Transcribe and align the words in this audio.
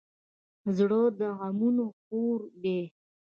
زړه 0.77 1.01
د 1.19 1.21
غمونو 1.37 1.85
کور 2.07 2.39
دی. 2.63 2.79